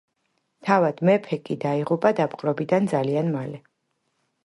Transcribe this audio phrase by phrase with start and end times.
[0.69, 3.65] თავად მეფე კი დაიღუპა დაპყრობიდან ძალიან მალე.